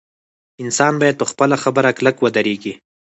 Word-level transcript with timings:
انسان 0.63 0.93
باید 1.01 1.19
په 1.21 1.25
خپله 1.31 1.55
خبره 1.63 1.89
کلک 1.97 2.15
ودریږي. 2.19 2.73